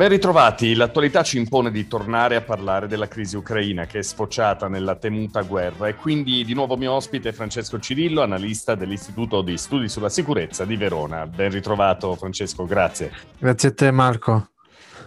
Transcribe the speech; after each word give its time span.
Ben 0.00 0.08
ritrovati, 0.08 0.74
l'attualità 0.74 1.22
ci 1.22 1.36
impone 1.36 1.70
di 1.70 1.86
tornare 1.86 2.34
a 2.34 2.40
parlare 2.40 2.86
della 2.86 3.06
crisi 3.06 3.36
ucraina 3.36 3.84
che 3.84 3.98
è 3.98 4.02
sfociata 4.02 4.66
nella 4.66 4.96
temuta 4.96 5.42
guerra 5.42 5.88
e 5.88 5.94
quindi 5.94 6.42
di 6.42 6.54
nuovo 6.54 6.78
mio 6.78 6.92
ospite 6.92 7.34
Francesco 7.34 7.78
Cirillo, 7.78 8.22
analista 8.22 8.74
dell'Istituto 8.74 9.42
di 9.42 9.58
Studi 9.58 9.90
sulla 9.90 10.08
Sicurezza 10.08 10.64
di 10.64 10.76
Verona. 10.76 11.26
Ben 11.26 11.50
ritrovato 11.50 12.14
Francesco, 12.14 12.64
grazie. 12.64 13.12
Grazie 13.36 13.68
a 13.68 13.74
te 13.74 13.90
Marco. 13.90 14.49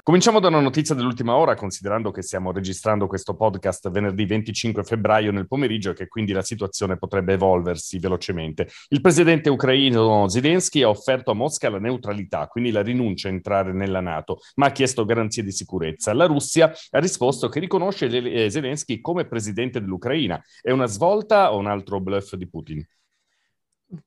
Cominciamo 0.05 0.41
da 0.41 0.49
una 0.49 0.59
notizia 0.59 0.95
dell'ultima 0.95 1.37
ora, 1.37 1.55
considerando 1.55 2.11
che 2.11 2.21
stiamo 2.23 2.51
registrando 2.51 3.07
questo 3.07 3.35
podcast 3.37 3.89
venerdì 3.89 4.25
25 4.25 4.83
febbraio 4.83 5.31
nel 5.31 5.47
pomeriggio 5.47 5.91
e 5.91 5.93
che 5.93 6.09
quindi 6.09 6.33
la 6.33 6.41
situazione 6.41 6.97
potrebbe 6.97 7.31
evolversi 7.31 7.99
velocemente. 7.99 8.67
Il 8.89 8.99
presidente 8.99 9.49
ucraino 9.49 10.27
Zelensky 10.27 10.81
ha 10.81 10.89
offerto 10.89 11.31
a 11.31 11.35
Mosca 11.35 11.69
la 11.69 11.79
neutralità, 11.79 12.47
quindi 12.47 12.71
la 12.71 12.81
rinuncia 12.81 13.29
a 13.29 13.31
entrare 13.31 13.71
nella 13.71 14.01
Nato, 14.01 14.39
ma 14.55 14.65
ha 14.65 14.71
chiesto 14.73 15.05
garanzie 15.05 15.41
di 15.41 15.53
sicurezza. 15.53 16.11
La 16.13 16.25
Russia 16.25 16.69
ha 16.89 16.99
risposto 16.99 17.47
che 17.47 17.61
riconosce 17.61 18.07
eh, 18.07 18.49
Zelensky 18.49 18.99
come 18.99 19.25
presidente 19.25 19.79
dell'Ucraina. 19.79 20.43
È 20.61 20.71
una 20.71 20.87
svolta 20.87 21.53
o 21.53 21.57
un 21.57 21.67
altro 21.67 22.01
bluff 22.01 22.33
di 22.33 22.49
Putin? 22.49 22.85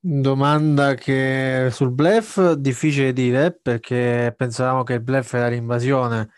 Domanda 0.01 0.95
che 0.95 1.69
sul 1.71 1.93
bluff 1.93 2.41
difficile 2.55 3.13
dire 3.13 3.53
perché 3.53 4.35
pensavamo 4.37 4.83
che 4.83 4.95
il 4.95 5.01
bluff 5.01 5.35
era 5.35 5.47
l'invasione 5.47 6.31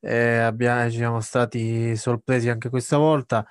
e 0.00 0.36
abbiamo, 0.36 0.90
ci 0.90 0.96
siamo 0.98 1.20
stati 1.20 1.96
sorpresi 1.96 2.50
anche 2.50 2.68
questa 2.68 2.98
volta. 2.98 3.46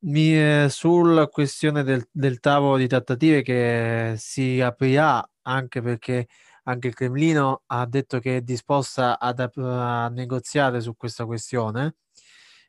Mi, 0.00 0.36
eh, 0.36 0.66
sulla 0.70 1.26
questione 1.26 1.82
del, 1.82 2.06
del, 2.12 2.38
tavolo 2.38 2.76
di 2.76 2.86
trattative 2.86 3.42
che 3.42 4.14
si 4.16 4.60
aprirà 4.60 5.28
anche 5.42 5.82
perché 5.82 6.28
anche 6.64 6.88
il 6.88 6.94
Cremlino 6.94 7.62
ha 7.66 7.86
detto 7.86 8.20
che 8.20 8.36
è 8.38 8.40
disposta 8.42 9.18
ad, 9.18 9.40
a 9.56 10.08
negoziare 10.08 10.80
su 10.80 10.94
questa 10.96 11.24
questione. 11.26 11.96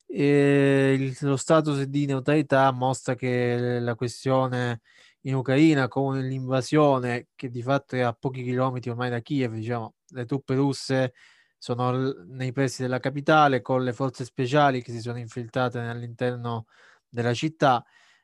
E 0.08 0.96
il, 1.00 1.18
lo 1.22 1.38
status 1.38 1.84
di 1.84 2.06
neutralità 2.08 2.72
mostra 2.72 3.16
che 3.16 3.80
la 3.80 3.96
questione 3.96 4.82
in 5.26 5.36
Ucraina 5.36 5.88
con 5.88 6.20
l'invasione 6.20 7.28
che 7.36 7.50
di 7.50 7.62
fatto 7.62 7.96
è 7.96 8.02
a 8.02 8.14
pochi 8.14 8.44
chilometri 8.44 8.90
ormai 8.90 9.10
da 9.10 9.22
Kiev, 9.22 9.54
diciamo, 9.54 9.96
le 10.10 10.26
truppe 10.26 10.56
russe 10.56 11.14
sono 11.58 11.92
nei 12.28 12.52
pressi 12.52 12.84
della 12.84 13.00
capitale 13.00 13.62
con 13.62 13.84
le 13.84 13.94
forze 13.94 14.24
speciali 14.24 14.84
che 14.84 14.92
si 14.92 15.02
sono 15.02 15.18
infiltrate 15.18 15.80
all'interno 15.80 16.68
della 17.10 17.34
città. 17.34 17.84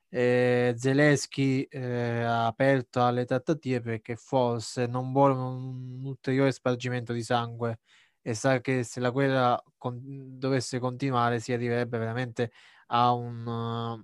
Eh, 0.09 0.75
Zelensky 0.77 1.63
eh, 1.63 2.21
ha 2.23 2.45
aperto 2.45 3.03
alle 3.03 3.25
trattative 3.25 3.81
perché 3.81 4.15
forse 4.15 4.85
non 4.85 5.11
vuole 5.13 5.33
un, 5.35 6.03
ulteriore 6.05 6.51
spargimento 6.51 7.13
di 7.13 7.23
sangue 7.23 7.79
e 8.21 8.33
sa 8.33 8.59
che 8.61 8.83
se 8.83 8.99
la 8.99 9.09
guerra 9.09 9.61
con- 9.77 9.99
dovesse 10.37 10.79
continuare 10.79 11.39
si 11.39 11.53
arriverebbe 11.53 11.97
veramente 11.97 12.51
a, 12.87 13.13
un, 13.13 14.03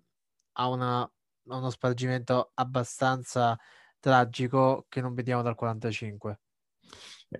a 0.53 0.67
una 0.69 1.11
uno 1.47 1.69
spargimento 1.69 2.51
abbastanza 2.53 3.57
tragico 3.99 4.85
che 4.89 5.01
non 5.01 5.13
vediamo 5.13 5.41
dal 5.41 5.55
45. 5.55 6.39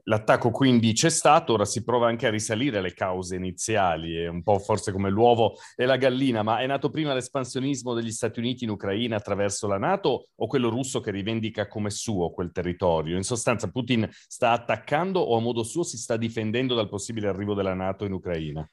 L'attacco 0.04 0.52
quindi 0.52 0.92
c'è 0.92 1.10
stato, 1.10 1.54
ora 1.54 1.64
si 1.64 1.82
prova 1.82 2.08
anche 2.08 2.28
a 2.28 2.30
risalire 2.30 2.82
le 2.82 2.94
cause 2.94 3.38
iniziali, 3.38 4.16
è 4.16 4.28
un 4.28 4.44
po' 4.44 4.60
forse 4.60 4.92
come 4.92 5.10
l'uovo 5.10 5.54
e 5.78 5.86
la 5.86 5.96
gallina, 5.96 6.44
ma 6.44 6.60
è 6.60 6.68
nato 6.68 6.90
prima 6.90 7.14
l'espansionismo 7.14 7.94
degli 7.94 8.12
Stati 8.12 8.40
Uniti 8.40 8.66
in 8.66 8.72
Ucraina 8.72 9.16
attraverso 9.16 9.66
la 9.66 9.78
Nato 9.78 10.28
o 10.36 10.48
quello 10.48 10.68
russo 10.68 11.00
che 11.00 11.12
rivendica 11.12 11.70
come 11.70 11.90
suo 11.90 12.32
quel 12.32 12.52
territorio? 12.52 13.16
In 13.16 13.24
sostanza 13.24 13.70
Putin 13.72 14.06
sta 14.12 14.52
attaccando 14.52 15.22
o 15.22 15.38
a 15.38 15.40
modo 15.40 15.64
suo 15.64 15.84
si 15.84 15.98
sta 15.98 16.18
difendendo 16.18 16.76
dal 16.76 16.90
possibile 16.90 17.30
arrivo 17.30 17.54
della 17.54 17.74
Nato 17.74 18.04
in 18.04 18.12
Ucraina? 18.12 18.70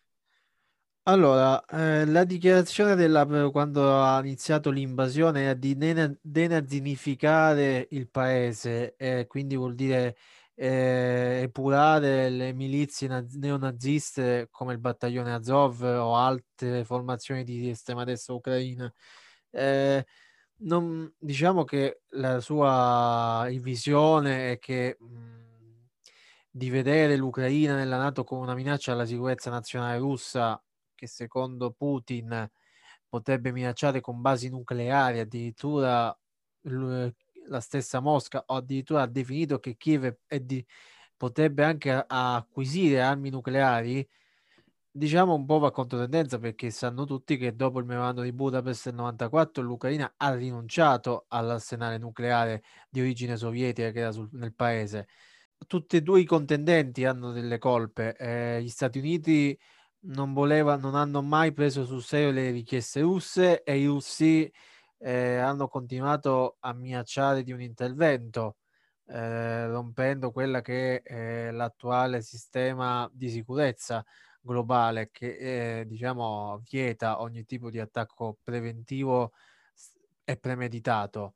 Allora, 1.07 1.63
eh, 1.67 2.07
la 2.07 2.25
dichiarazione 2.25 2.95
della, 2.95 3.27
quando 3.51 4.03
ha 4.03 4.19
iniziato 4.21 4.71
l'invasione 4.71 5.43
era 5.43 5.53
di 5.53 5.77
denazinificare 5.77 7.89
il 7.91 8.09
paese, 8.09 8.95
e 8.97 9.27
quindi 9.27 9.55
vuol 9.55 9.75
dire 9.75 10.17
eh, 10.55 11.41
epurare 11.43 12.31
le 12.31 12.55
milizie 12.55 13.07
naz- 13.09 13.35
neonaziste 13.35 14.49
come 14.51 14.73
il 14.73 14.79
battaglione 14.79 15.35
Azov 15.35 15.83
o 15.83 16.17
altre 16.17 16.85
formazioni 16.85 17.45
di 17.45 17.69
estrema 17.69 18.05
destra 18.05 18.33
ucraina. 18.33 18.91
Eh, 19.51 20.07
non, 20.61 21.13
diciamo 21.19 21.65
che 21.65 22.01
la 22.13 22.41
sua 22.41 23.47
visione 23.61 24.53
è 24.53 24.59
che 24.59 24.97
mh, 24.99 25.43
di 26.51 26.71
vedere 26.71 27.17
l'Ucraina 27.17 27.75
nella 27.77 27.99
Nato 27.99 28.25
come 28.25 28.41
una 28.43 28.55
minaccia 28.55 28.93
alla 28.93 29.05
sicurezza 29.07 29.51
nazionale 29.51 29.99
russa 29.99 30.59
che 31.05 31.07
secondo 31.07 31.71
Putin 31.73 32.51
potrebbe 33.09 33.53
minacciare 33.53 34.01
con 34.01 34.21
basi 34.21 34.49
nucleari, 34.49 35.21
addirittura 35.21 36.17
la 37.47 37.61
stessa 37.61 38.01
Mosca 38.01 38.43
o 38.47 38.57
addirittura 38.57 39.03
ha 39.03 39.07
definito 39.07 39.59
che 39.61 39.77
Kiev 39.77 40.17
di, 40.41 40.65
potrebbe 41.17 41.63
anche 41.65 42.05
acquisire 42.07 43.03
armi 43.03 43.31
nucleari, 43.31 44.07
diciamo 44.91 45.35
un 45.35 45.45
po' 45.45 45.59
va 45.59 45.71
controtendenza 45.71 46.39
perché 46.39 46.71
sanno 46.71 47.05
tutti 47.05 47.37
che 47.37 47.55
dopo 47.55 47.79
il 47.81 47.85
memorando 47.85 48.23
di 48.23 48.33
Budapest 48.33 48.87
del 48.87 48.95
94 48.95 49.63
l'Ucraina 49.63 50.15
ha 50.17 50.35
rinunciato 50.35 51.27
all'arsenale 51.29 51.99
nucleare 51.99 52.63
di 52.89 53.01
origine 53.01 53.37
sovietica 53.37 53.91
che 53.91 54.01
era 54.01 54.13
sul, 54.13 54.29
nel 54.33 54.55
paese. 54.55 55.09
Tutti 55.67 55.97
e 55.97 56.03
due 56.03 56.21
i 56.21 56.25
contendenti 56.25 57.05
hanno 57.05 57.33
delle 57.33 57.59
colpe. 57.59 58.17
Eh, 58.17 58.63
gli 58.63 58.69
Stati 58.69 58.99
Uniti 58.99 59.59
non, 60.07 60.33
voleva, 60.33 60.77
non 60.77 60.95
hanno 60.95 61.23
mai 61.23 61.53
preso 61.53 61.85
sul 61.85 62.03
serio 62.03 62.31
le 62.31 62.51
richieste 62.51 63.01
russe 63.01 63.63
e 63.63 63.79
i 63.79 63.87
russi 63.87 64.51
eh, 64.99 65.37
hanno 65.37 65.69
continuato 65.69 66.57
a 66.61 66.73
minacciare 66.73 67.43
di 67.43 67.53
un 67.53 67.61
intervento, 67.61 68.57
eh, 69.07 69.67
rompendo 69.69 70.31
quella 70.31 70.61
che 70.63 71.03
è 71.03 71.51
l'attuale 71.51 72.23
sistema 72.23 73.09
di 73.13 73.29
sicurezza 73.31 74.05
globale 74.41 75.11
che 75.11 75.81
eh, 75.81 75.87
diciamo 75.87 76.63
vieta 76.69 77.21
ogni 77.21 77.45
tipo 77.45 77.71
di 77.71 77.81
attacco 77.81 78.39
preventivo 78.43 79.33
e 80.25 80.37
premeditato. 80.37 81.35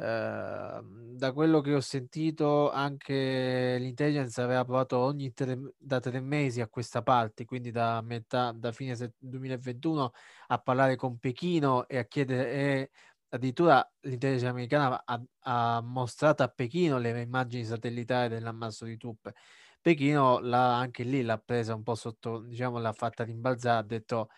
Ehm, 0.00 1.16
da 1.16 1.32
quello 1.32 1.60
che 1.60 1.74
ho 1.74 1.80
sentito, 1.80 2.70
anche 2.70 3.76
l'intelligence 3.80 4.40
aveva 4.40 4.64
provato 4.64 4.96
ogni 4.98 5.32
tre, 5.32 5.58
da 5.76 5.98
tre 5.98 6.20
mesi 6.20 6.60
a 6.60 6.68
questa 6.68 7.02
parte, 7.02 7.44
quindi 7.44 7.72
da 7.72 8.00
metà, 8.02 8.52
da 8.52 8.70
fine 8.70 8.94
2021, 9.18 10.12
a 10.48 10.58
parlare 10.58 10.94
con 10.94 11.18
Pechino 11.18 11.88
e 11.88 11.98
a 11.98 12.04
chiedere, 12.04 12.52
e 12.52 12.90
addirittura 13.30 13.84
l'intelligence 14.02 14.46
americana 14.46 15.02
ha, 15.04 15.20
ha, 15.40 15.80
mostrato 15.82 16.44
a 16.44 16.48
Pechino 16.48 16.98
le 16.98 17.20
immagini 17.20 17.64
satellitari 17.64 18.28
dell'ammasso 18.28 18.84
di 18.84 18.96
truppe. 18.96 19.34
Pechino 19.80 20.38
l'ha, 20.38 20.76
anche 20.78 21.02
lì 21.02 21.22
l'ha 21.22 21.38
presa 21.38 21.74
un 21.74 21.82
po' 21.82 21.96
sotto, 21.96 22.40
diciamo, 22.42 22.78
l'ha 22.78 22.92
fatta 22.92 23.24
rimbalzare, 23.24 23.78
ha 23.78 23.82
detto 23.82 24.28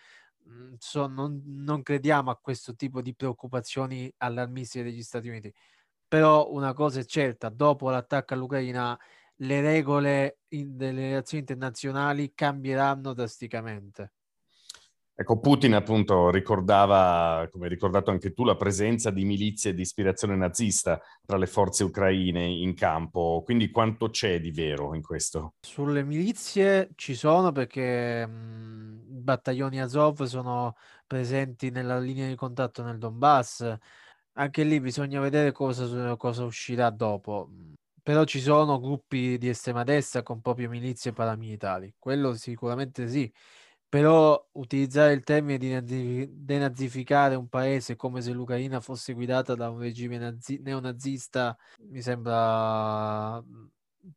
so, 0.77 1.07
non, 1.07 1.41
non, 1.45 1.81
crediamo 1.83 2.31
a 2.31 2.37
questo 2.37 2.75
tipo 2.75 3.01
di 3.01 3.13
preoccupazioni 3.15 4.11
allarmistiche 4.17 4.83
degli 4.83 5.03
Stati 5.03 5.29
Uniti. 5.29 5.53
Però 6.07 6.51
una 6.51 6.73
cosa 6.73 6.99
è 6.99 7.05
certa, 7.05 7.49
dopo 7.49 7.89
l'attacco 7.89 8.33
all'Ucraina 8.33 8.99
le 9.37 9.61
regole 9.61 10.39
in, 10.49 10.75
delle 10.77 11.09
relazioni 11.09 11.41
internazionali 11.41 12.33
cambieranno 12.33 13.13
drasticamente. 13.13 14.13
Ecco, 15.21 15.37
Putin 15.37 15.75
appunto 15.75 16.31
ricordava, 16.31 17.47
come 17.51 17.65
hai 17.65 17.69
ricordato 17.69 18.09
anche 18.09 18.33
tu, 18.33 18.43
la 18.43 18.55
presenza 18.55 19.11
di 19.11 19.23
milizie 19.23 19.75
di 19.75 19.83
ispirazione 19.83 20.35
nazista 20.35 20.99
tra 21.23 21.37
le 21.37 21.45
forze 21.45 21.83
ucraine 21.83 22.43
in 22.43 22.73
campo, 22.73 23.43
quindi 23.45 23.69
quanto 23.69 24.09
c'è 24.09 24.39
di 24.39 24.49
vero 24.49 24.95
in 24.95 25.03
questo? 25.03 25.53
Sulle 25.61 26.03
milizie 26.03 26.89
ci 26.95 27.13
sono 27.13 27.51
perché 27.51 28.25
mh, 28.25 29.21
battaglioni 29.21 29.79
Azov 29.79 30.23
sono 30.23 30.75
presenti 31.05 31.69
nella 31.69 31.99
linea 31.99 32.27
di 32.27 32.35
contatto 32.35 32.81
nel 32.81 32.97
Donbass, 32.97 33.77
anche 34.33 34.63
lì 34.63 34.79
bisogna 34.79 35.19
vedere 35.19 35.51
cosa, 35.51 36.15
cosa 36.15 36.45
uscirà 36.45 36.89
dopo. 36.89 37.47
Però 38.01 38.23
ci 38.23 38.39
sono 38.39 38.79
gruppi 38.79 39.37
di 39.37 39.49
estrema 39.49 39.83
destra 39.83 40.23
con 40.23 40.41
proprio 40.41 40.67
milizie 40.67 41.13
paramilitari, 41.13 41.93
quello 41.99 42.33
sicuramente 42.33 43.07
sì 43.07 43.31
però 43.91 44.41
utilizzare 44.53 45.11
il 45.11 45.21
termine 45.21 45.83
di 45.83 46.25
denazificare 46.31 47.35
un 47.35 47.49
paese 47.49 47.97
come 47.97 48.21
se 48.21 48.31
l'Ucraina 48.31 48.79
fosse 48.79 49.11
guidata 49.11 49.53
da 49.53 49.69
un 49.69 49.79
regime 49.79 50.17
nazi- 50.17 50.61
neonazista 50.63 51.57
mi 51.89 52.01
sembra 52.01 53.43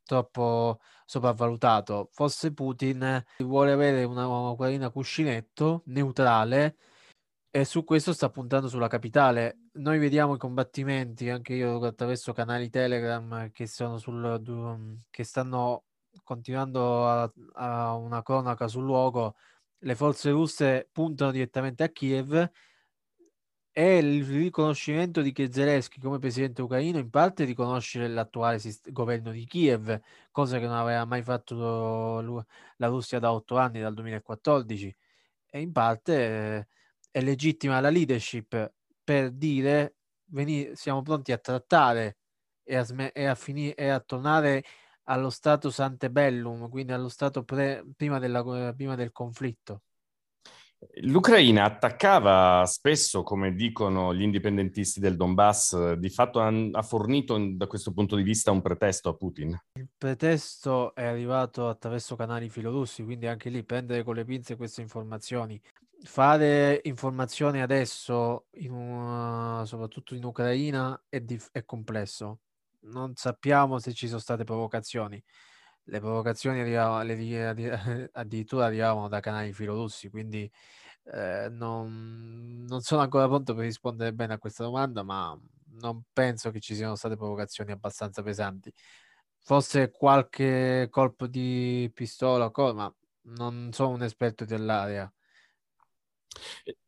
troppo 0.04 0.78
sopravvalutato. 1.04 2.08
Forse 2.12 2.52
Putin 2.52 3.20
vuole 3.38 3.72
avere 3.72 4.04
una, 4.04 4.28
Ucraina 4.28 4.90
cuscinetto, 4.90 5.82
neutrale, 5.86 6.76
e 7.50 7.64
su 7.64 7.82
questo 7.82 8.12
sta 8.12 8.30
puntando 8.30 8.68
sulla 8.68 8.86
capitale. 8.86 9.70
Noi 9.72 9.98
vediamo 9.98 10.36
i 10.36 10.38
combattimenti, 10.38 11.30
anche 11.30 11.54
io 11.54 11.80
attraverso 11.84 12.32
canali 12.32 12.70
Telegram 12.70 13.50
che, 13.50 13.66
sul, 13.66 15.00
che 15.10 15.24
stanno 15.24 15.82
continuando 16.22 17.08
a, 17.08 17.32
a 17.54 17.94
una 17.96 18.22
cronaca 18.22 18.68
sul 18.68 18.84
luogo, 18.84 19.34
le 19.84 19.94
forze 19.94 20.30
russe 20.30 20.88
puntano 20.92 21.30
direttamente 21.30 21.82
a 21.82 21.88
Kiev 21.88 22.50
e 23.76 23.98
il 23.98 24.24
riconoscimento 24.24 25.20
di 25.20 25.34
Zelensky 25.50 26.00
come 26.00 26.18
presidente 26.18 26.62
ucraino 26.62 26.98
in 26.98 27.10
parte 27.10 27.44
riconosce 27.44 28.06
l'attuale 28.06 28.60
governo 28.86 29.30
di 29.30 29.44
Kiev, 29.46 30.00
cosa 30.30 30.58
che 30.58 30.66
non 30.66 30.76
aveva 30.76 31.04
mai 31.04 31.22
fatto 31.22 32.20
la 32.76 32.86
Russia 32.86 33.18
da 33.18 33.32
otto 33.32 33.58
anni, 33.58 33.80
dal 33.80 33.92
2014, 33.94 34.96
e 35.50 35.60
in 35.60 35.72
parte 35.72 36.14
eh, 36.14 36.68
è 37.10 37.20
legittima 37.20 37.80
la 37.80 37.90
leadership 37.90 38.72
per 39.02 39.32
dire 39.32 39.96
veni- 40.26 40.70
siamo 40.74 41.02
pronti 41.02 41.32
a 41.32 41.38
trattare 41.38 42.18
e 42.62 42.76
a, 42.76 42.84
sm- 42.84 43.10
e 43.12 43.24
a, 43.26 43.34
fini- 43.34 43.72
e 43.72 43.88
a 43.88 44.00
tornare 44.00 44.64
allo 45.04 45.30
status 45.30 45.78
antebellum, 45.80 46.68
quindi 46.68 46.92
allo 46.92 47.08
stato 47.08 47.44
pre- 47.44 47.84
prima, 47.96 48.18
della- 48.18 48.72
prima 48.74 48.94
del 48.94 49.12
conflitto. 49.12 49.82
L'Ucraina 50.96 51.64
attaccava 51.64 52.64
spesso, 52.66 53.22
come 53.22 53.54
dicono 53.54 54.14
gli 54.14 54.22
indipendentisti 54.22 55.00
del 55.00 55.16
Donbass, 55.16 55.92
di 55.92 56.10
fatto 56.10 56.40
ha 56.40 56.82
fornito 56.82 57.38
da 57.52 57.66
questo 57.66 57.92
punto 57.92 58.16
di 58.16 58.22
vista 58.22 58.50
un 58.50 58.60
pretesto 58.60 59.08
a 59.08 59.14
Putin. 59.14 59.58
Il 59.78 59.88
pretesto 59.96 60.94
è 60.94 61.04
arrivato 61.04 61.68
attraverso 61.68 62.16
canali 62.16 62.50
filorussi, 62.50 63.02
quindi 63.02 63.26
anche 63.26 63.48
lì 63.48 63.64
prendere 63.64 64.02
con 64.02 64.14
le 64.14 64.24
pinze 64.24 64.56
queste 64.56 64.82
informazioni. 64.82 65.60
Fare 66.02 66.80
informazioni 66.84 67.62
adesso, 67.62 68.46
in 68.58 68.72
una, 68.72 69.64
soprattutto 69.64 70.14
in 70.14 70.24
Ucraina, 70.24 71.02
è, 71.08 71.20
dif- 71.20 71.48
è 71.50 71.64
complesso. 71.64 72.40
Non 72.84 73.14
sappiamo 73.16 73.78
se 73.78 73.92
ci 73.92 74.06
sono 74.08 74.20
state 74.20 74.44
provocazioni 74.44 75.22
le 75.84 76.00
provocazioni 76.00 76.60
arrivavano, 76.60 77.02
le, 77.02 78.10
addirittura 78.12 78.66
arrivavano 78.66 79.08
da 79.08 79.20
canali 79.20 79.52
filorussi, 79.52 80.08
quindi 80.08 80.50
eh, 81.12 81.48
non, 81.50 82.64
non, 82.66 82.80
sono 82.80 83.02
ancora 83.02 83.26
pronto 83.26 83.54
per 83.54 83.64
rispondere 83.64 84.12
bene 84.12 84.34
a 84.34 84.38
questa 84.38 84.64
domanda, 84.64 85.02
ma 85.02 85.38
non 85.80 86.02
penso 86.12 86.50
che 86.50 86.60
ci 86.60 86.74
siano 86.74 86.94
state 86.94 87.16
provocazioni 87.16 87.72
abbastanza 87.72 88.22
pesanti. 88.22 88.72
Forse 89.40 89.90
qualche 89.90 90.88
colpo 90.90 91.26
di 91.26 91.90
pistola, 91.92 92.50
ma 92.72 92.94
non 93.22 93.70
sono 93.72 93.90
un 93.90 94.02
esperto 94.02 94.44
dell'area. 94.46 95.12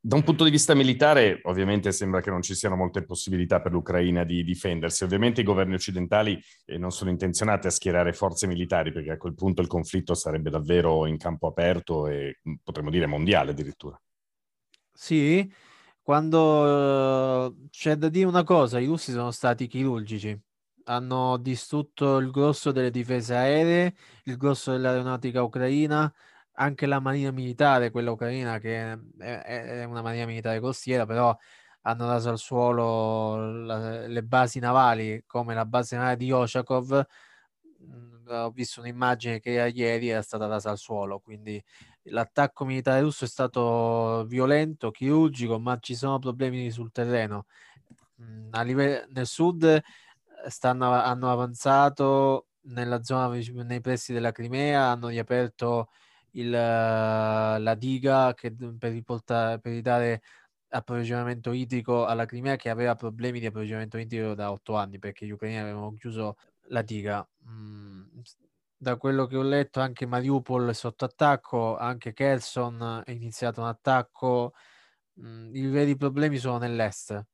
Da 0.00 0.16
un 0.16 0.22
punto 0.22 0.44
di 0.44 0.50
vista 0.50 0.74
militare, 0.74 1.40
ovviamente 1.44 1.92
sembra 1.92 2.20
che 2.20 2.30
non 2.30 2.42
ci 2.42 2.54
siano 2.54 2.76
molte 2.76 3.04
possibilità 3.04 3.60
per 3.60 3.72
l'Ucraina 3.72 4.24
di 4.24 4.42
difendersi. 4.44 5.04
Ovviamente 5.04 5.40
i 5.40 5.44
governi 5.44 5.74
occidentali 5.74 6.40
eh, 6.64 6.78
non 6.78 6.90
sono 6.90 7.10
intenzionati 7.10 7.66
a 7.66 7.70
schierare 7.70 8.12
forze 8.12 8.46
militari 8.46 8.92
perché 8.92 9.12
a 9.12 9.16
quel 9.16 9.34
punto 9.34 9.62
il 9.62 9.68
conflitto 9.68 10.14
sarebbe 10.14 10.50
davvero 10.50 11.06
in 11.06 11.16
campo 11.16 11.48
aperto 11.48 12.06
e 12.06 12.38
mm, 12.48 12.54
potremmo 12.62 12.90
dire 12.90 13.06
mondiale 13.06 13.50
addirittura. 13.50 14.00
Sì, 14.92 15.52
quando 16.00 17.48
uh, 17.48 17.68
c'è 17.68 17.96
da 17.96 18.08
dire 18.08 18.26
una 18.26 18.44
cosa, 18.44 18.78
i 18.78 18.86
russi 18.86 19.10
sono 19.12 19.30
stati 19.32 19.66
chirurgici. 19.66 20.40
Hanno 20.84 21.36
distrutto 21.36 22.18
il 22.18 22.30
grosso 22.30 22.70
delle 22.70 22.92
difese 22.92 23.34
aeree, 23.34 23.94
il 24.24 24.36
grosso 24.36 24.70
dell'aeronautica 24.70 25.42
ucraina, 25.42 26.12
anche 26.56 26.86
la 26.86 27.00
marina 27.00 27.30
militare, 27.30 27.90
quella 27.90 28.10
ucraina, 28.12 28.58
che 28.58 28.92
è, 29.18 29.40
è 29.42 29.84
una 29.84 30.02
marina 30.02 30.26
militare 30.26 30.60
costiera, 30.60 31.06
però 31.06 31.36
hanno 31.82 32.06
raso 32.06 32.30
al 32.30 32.38
suolo 32.38 33.64
la, 33.64 34.06
le 34.06 34.22
basi 34.22 34.58
navali, 34.58 35.22
come 35.26 35.54
la 35.54 35.64
base 35.66 35.96
navale 35.96 36.16
di 36.16 36.32
Oshakov. 36.32 37.04
Mm, 37.84 38.26
ho 38.28 38.50
visto 38.50 38.80
un'immagine 38.80 39.38
che 39.40 39.50
ieri 39.50 40.08
era 40.08 40.22
stata 40.22 40.46
rasa 40.46 40.70
al 40.70 40.78
suolo, 40.78 41.20
quindi 41.20 41.62
l'attacco 42.04 42.64
militare 42.64 43.00
russo 43.02 43.24
è 43.24 43.28
stato 43.28 44.24
violento, 44.26 44.90
chirurgico, 44.90 45.58
ma 45.58 45.78
ci 45.78 45.94
sono 45.94 46.18
problemi 46.18 46.70
sul 46.70 46.90
terreno. 46.92 47.46
Mm, 48.22 48.48
a 48.52 48.62
livello, 48.62 49.06
nel 49.10 49.26
sud 49.26 49.64
eh, 49.64 49.82
stanno, 50.48 50.90
hanno 50.92 51.30
avanzato 51.30 52.48
nella 52.68 53.02
zona 53.02 53.28
nei 53.64 53.80
pressi 53.80 54.12
della 54.12 54.32
Crimea, 54.32 54.86
hanno 54.90 55.08
riaperto 55.08 55.90
il, 56.36 56.50
la 56.50 57.74
diga 57.76 58.34
che, 58.34 58.54
per, 58.54 58.92
riportare, 58.92 59.58
per 59.60 59.72
ridare 59.72 60.22
approvvigionamento 60.68 61.52
idrico 61.52 62.04
alla 62.06 62.26
Crimea 62.26 62.56
che 62.56 62.70
aveva 62.70 62.94
problemi 62.94 63.40
di 63.40 63.46
approvvigionamento 63.46 63.98
idrico 63.98 64.34
da 64.34 64.50
otto 64.50 64.74
anni 64.76 64.98
perché 64.98 65.26
gli 65.26 65.30
ucraini 65.30 65.58
avevano 65.58 65.94
chiuso 65.94 66.36
la 66.68 66.82
diga. 66.82 67.26
Mm, 67.48 68.02
da 68.76 68.96
quello 68.96 69.26
che 69.26 69.36
ho 69.36 69.42
letto 69.42 69.80
anche 69.80 70.06
Mariupol 70.06 70.68
è 70.68 70.74
sotto 70.74 71.04
attacco, 71.06 71.76
anche 71.76 72.12
Kherson 72.12 73.02
è 73.04 73.10
iniziato 73.10 73.60
un 73.60 73.68
attacco. 73.68 74.52
Mm, 75.20 75.54
I 75.54 75.66
veri 75.68 75.96
problemi 75.96 76.36
sono 76.38 76.58
nell'est. 76.58 77.24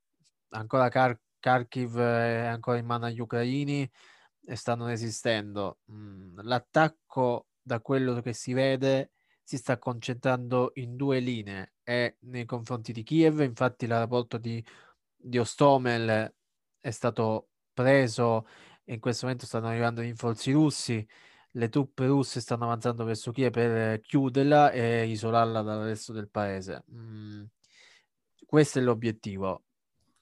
Ancora 0.50 0.88
Kar- 0.88 1.18
Kharkiv 1.40 1.98
è 1.98 2.46
ancora 2.46 2.78
in 2.78 2.86
mano 2.86 3.06
agli 3.06 3.20
ucraini 3.20 3.90
e 4.44 4.56
stanno 4.56 4.86
resistendo. 4.86 5.78
Mm, 5.90 6.38
l'attacco 6.42 7.46
da 7.62 7.80
quello 7.80 8.20
che 8.20 8.32
si 8.32 8.52
vede, 8.52 9.12
si 9.42 9.56
sta 9.56 9.78
concentrando 9.78 10.72
in 10.74 10.96
due 10.96 11.20
linee 11.20 11.74
e 11.82 12.16
nei 12.20 12.44
confronti 12.44 12.92
di 12.92 13.02
Kiev, 13.02 13.40
infatti 13.40 13.86
l'aeroporto 13.86 14.38
di, 14.38 14.64
di 15.16 15.38
Ostomel 15.38 16.32
è 16.80 16.90
stato 16.90 17.48
preso 17.72 18.46
e 18.84 18.94
in 18.94 19.00
questo 19.00 19.26
momento 19.26 19.46
stanno 19.46 19.68
arrivando 19.68 20.00
rinforzi 20.00 20.52
russi, 20.52 21.06
le 21.52 21.68
truppe 21.68 22.06
russe 22.06 22.40
stanno 22.40 22.64
avanzando 22.64 23.04
verso 23.04 23.30
Kiev 23.32 23.52
per 23.52 24.00
chiuderla 24.00 24.70
e 24.70 25.06
isolarla 25.06 25.62
dal 25.62 25.84
resto 25.84 26.12
del 26.12 26.28
paese. 26.28 26.84
Mm. 26.92 27.44
Questo 28.46 28.78
è 28.78 28.82
l'obiettivo. 28.82 29.64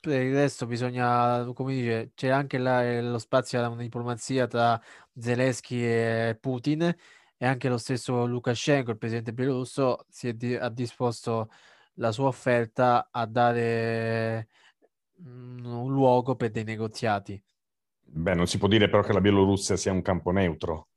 Per 0.00 0.20
il 0.20 0.34
resto 0.34 0.66
bisogna, 0.66 1.44
come 1.52 1.74
dice, 1.74 2.12
c'è 2.14 2.28
anche 2.28 2.58
la, 2.58 3.00
lo 3.02 3.18
spazio 3.18 3.58
alla 3.58 3.74
diplomazia 3.76 4.46
tra 4.46 4.80
Zelensky 5.14 5.82
e 5.82 6.38
Putin 6.40 6.94
e 7.42 7.46
anche 7.46 7.70
lo 7.70 7.78
stesso 7.78 8.26
Lukashenko, 8.26 8.90
il 8.90 8.98
presidente 8.98 9.32
bielorusso, 9.32 10.04
si 10.10 10.28
è 10.28 10.34
di- 10.34 10.54
ha 10.54 10.68
disposto 10.68 11.50
la 11.94 12.12
sua 12.12 12.26
offerta 12.26 13.08
a 13.10 13.24
dare 13.24 14.48
mm, 15.22 15.64
un 15.64 15.90
luogo 15.90 16.36
per 16.36 16.50
dei 16.50 16.64
negoziati. 16.64 17.42
Beh, 18.02 18.34
non 18.34 18.46
si 18.46 18.58
può 18.58 18.68
dire 18.68 18.90
però 18.90 19.02
che 19.02 19.14
la 19.14 19.22
Bielorussia 19.22 19.76
sia 19.78 19.90
un 19.90 20.02
campo 20.02 20.32
neutro. 20.32 20.88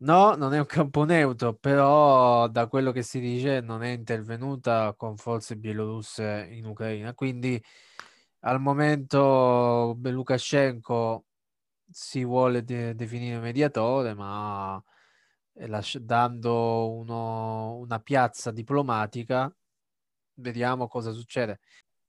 No, 0.00 0.34
non 0.36 0.54
è 0.54 0.58
un 0.58 0.66
campo 0.66 1.04
neutro, 1.04 1.54
però 1.54 2.48
da 2.48 2.68
quello 2.68 2.92
che 2.92 3.02
si 3.02 3.18
dice 3.20 3.60
non 3.60 3.82
è 3.82 3.88
intervenuta 3.90 4.94
con 4.96 5.16
forze 5.16 5.56
bielorusse 5.56 6.48
in 6.50 6.66
Ucraina. 6.66 7.14
Quindi 7.14 7.60
al 8.40 8.60
momento 8.60 9.96
Lukashenko 10.00 11.26
si 11.90 12.24
vuole 12.24 12.62
de- 12.64 12.94
definire 12.94 13.38
mediatore, 13.40 14.14
ma 14.14 14.82
lasci- 15.66 16.04
dando 16.04 16.92
uno, 16.92 17.76
una 17.76 18.00
piazza 18.00 18.50
diplomatica, 18.50 19.52
vediamo 20.34 20.88
cosa 20.88 21.12
succede. 21.12 21.60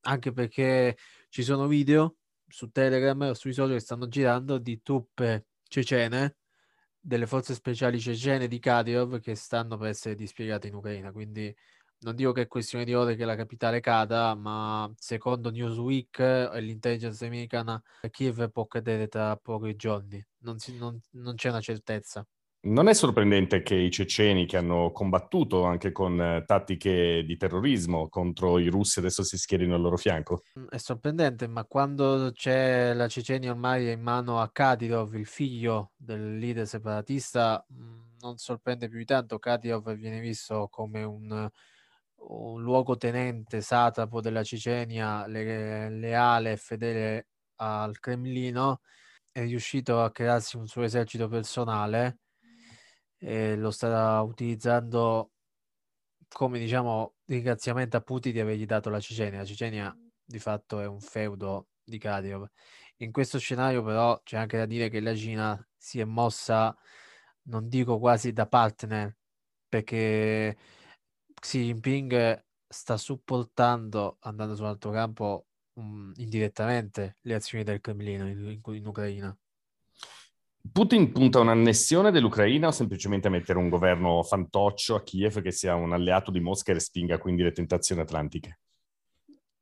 Anche 0.01 0.31
perché 0.31 0.97
ci 1.29 1.43
sono 1.43 1.67
video 1.67 2.17
su 2.47 2.69
Telegram 2.71 3.21
o 3.21 3.33
sui 3.33 3.53
social 3.53 3.75
che 3.75 3.79
stanno 3.81 4.07
girando 4.07 4.57
di 4.57 4.81
truppe 4.81 5.47
cecene, 5.63 6.37
delle 6.99 7.27
forze 7.27 7.53
speciali 7.53 7.99
cecene 7.99 8.47
di 8.47 8.59
Kadyrov 8.59 9.19
che 9.19 9.35
stanno 9.35 9.77
per 9.77 9.89
essere 9.89 10.15
dispiegate 10.15 10.67
in 10.67 10.75
Ucraina. 10.75 11.11
Quindi 11.11 11.55
non 12.01 12.15
dico 12.15 12.31
che 12.31 12.43
è 12.43 12.47
questione 12.47 12.85
di 12.85 12.93
ore 12.93 13.15
che 13.15 13.25
la 13.25 13.35
capitale 13.35 13.81
cada, 13.81 14.33
ma 14.35 14.91
secondo 14.97 15.49
Newsweek 15.51 16.19
e 16.19 16.61
l'intelligence 16.61 17.25
americana 17.25 17.81
Kiev 18.09 18.49
può 18.51 18.65
cadere 18.67 19.07
tra 19.07 19.35
pochi 19.37 19.75
giorni. 19.75 20.23
Non, 20.39 20.59
si, 20.59 20.77
non, 20.77 20.99
non 21.11 21.35
c'è 21.35 21.49
una 21.49 21.61
certezza. 21.61 22.25
Non 22.61 22.89
è 22.89 22.93
sorprendente 22.93 23.61
che 23.61 23.75
i 23.75 23.89
ceceni 23.89 24.45
che 24.45 24.57
hanno 24.57 24.91
combattuto 24.91 25.63
anche 25.63 25.93
con 25.93 26.21
eh, 26.21 26.43
tattiche 26.45 27.23
di 27.23 27.37
terrorismo 27.37 28.09
contro 28.09 28.59
i 28.59 28.67
russi 28.67 28.99
adesso 28.99 29.23
si 29.23 29.37
schierino 29.37 29.75
al 29.75 29.81
loro 29.81 29.95
fianco? 29.95 30.43
Mm, 30.59 30.67
è 30.67 30.77
sorprendente, 30.77 31.47
ma 31.47 31.63
quando 31.63 32.31
c'è 32.33 32.93
la 32.93 33.07
Cecenia 33.07 33.51
ormai 33.51 33.89
in 33.89 34.01
mano 34.01 34.41
a 34.41 34.49
Kadyrov, 34.51 35.13
il 35.15 35.25
figlio 35.25 35.93
del 35.95 36.37
leader 36.37 36.67
separatista, 36.67 37.65
mm, 37.71 37.99
non 38.19 38.35
sorprende 38.35 38.89
più 38.89 38.97
di 38.97 39.05
tanto. 39.05 39.39
Kadyrov 39.39 39.93
viene 39.93 40.19
visto 40.19 40.67
come 40.69 41.03
un, 41.03 41.49
un 42.15 42.61
luogotenente 42.61 43.61
satrapo 43.61 44.19
della 44.19 44.43
Cecenia, 44.43 45.25
le, 45.27 45.89
leale 45.89 46.51
e 46.51 46.57
fedele 46.57 47.27
al 47.55 47.97
Cremlino. 47.99 48.81
È 49.31 49.43
riuscito 49.45 50.01
a 50.01 50.11
crearsi 50.11 50.57
un 50.57 50.67
suo 50.67 50.83
esercito 50.83 51.29
personale 51.29 52.17
e 53.19 53.55
lo 53.55 53.71
sta 53.71 54.21
utilizzando 54.21 55.31
come 56.29 56.59
diciamo 56.59 57.15
ringraziamento 57.25 57.97
a 57.97 58.01
Putin 58.01 58.31
di 58.33 58.39
avergli 58.39 58.65
dato 58.65 58.89
la 58.89 58.99
Cecenia. 58.99 59.39
La 59.39 59.45
Cecenia 59.45 59.95
di 60.23 60.39
fatto 60.39 60.79
è 60.79 60.87
un 60.87 60.99
feudo 61.01 61.67
di 61.83 61.97
Kadyrov. 61.97 62.47
In 62.97 63.11
questo 63.11 63.39
scenario 63.39 63.83
però 63.83 64.19
c'è 64.23 64.37
anche 64.37 64.57
da 64.57 64.65
dire 64.65 64.89
che 64.89 64.99
la 64.99 65.15
Cina 65.15 65.67
si 65.75 65.99
è 65.99 66.05
mossa 66.05 66.75
non 67.49 67.67
dico 67.67 67.99
quasi 67.99 68.31
da 68.31 68.47
partner, 68.47 69.15
perché 69.67 70.57
Xi 71.41 71.63
Jinping 71.65 72.45
sta 72.67 72.97
supportando, 72.97 74.17
andando 74.21 74.55
sull'altro 74.55 74.91
campo, 74.91 75.47
um, 75.73 76.11
indirettamente 76.17 77.17
le 77.21 77.35
azioni 77.35 77.63
del 77.63 77.81
Cremlino 77.81 78.27
in, 78.27 78.61
in, 78.63 78.75
in 78.75 78.85
Ucraina. 78.87 79.35
Putin 80.71 81.11
punta 81.11 81.39
a 81.39 81.41
un'annessione 81.41 82.11
dell'Ucraina 82.11 82.67
o 82.67 82.71
semplicemente 82.71 83.27
a 83.27 83.31
mettere 83.31 83.57
un 83.57 83.69
governo 83.69 84.21
fantoccio 84.23 84.95
a 84.95 85.03
Kiev 85.03 85.41
che 85.41 85.51
sia 85.51 85.75
un 85.75 85.93
alleato 85.93 86.31
di 86.31 86.41
Mosca 86.41 86.71
e 86.71 86.75
respinga 86.75 87.17
quindi 87.17 87.43
le 87.43 87.51
tentazioni 87.51 88.01
atlantiche? 88.01 88.59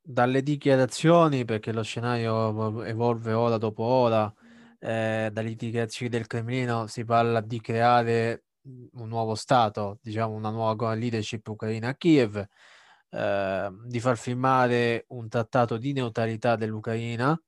Dalle 0.00 0.42
dichiarazioni, 0.42 1.44
perché 1.44 1.72
lo 1.72 1.82
scenario 1.82 2.84
evolve 2.84 3.32
ora 3.32 3.58
dopo 3.58 3.84
ora, 3.84 4.32
eh, 4.80 5.30
dalle 5.32 5.54
dichiarazioni 5.54 6.10
del 6.10 6.26
Cremlino 6.26 6.86
si 6.86 7.04
parla 7.04 7.40
di 7.40 7.60
creare 7.60 8.44
un 8.62 9.08
nuovo 9.08 9.34
Stato, 9.34 9.98
diciamo 10.02 10.34
una 10.34 10.50
nuova 10.50 10.94
leadership 10.94 11.46
ucraina 11.46 11.88
a 11.88 11.94
Kiev, 11.94 12.44
eh, 13.10 13.70
di 13.86 14.00
far 14.00 14.18
firmare 14.18 15.04
un 15.08 15.28
trattato 15.28 15.76
di 15.76 15.92
neutralità 15.92 16.56
dell'Ucraina 16.56 17.40